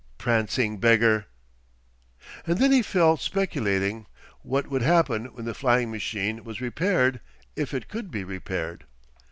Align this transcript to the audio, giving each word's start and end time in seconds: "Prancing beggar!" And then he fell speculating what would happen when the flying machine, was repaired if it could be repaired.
"Prancing 0.17 0.79
beggar!" 0.79 1.27
And 2.47 2.57
then 2.57 2.71
he 2.71 2.81
fell 2.81 3.17
speculating 3.17 4.07
what 4.41 4.65
would 4.67 4.81
happen 4.81 5.25
when 5.25 5.45
the 5.45 5.53
flying 5.53 5.91
machine, 5.91 6.43
was 6.43 6.59
repaired 6.59 7.19
if 7.55 7.71
it 7.71 7.87
could 7.87 8.09
be 8.09 8.23
repaired. 8.23 8.85